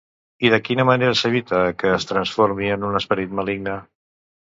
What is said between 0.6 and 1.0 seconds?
quina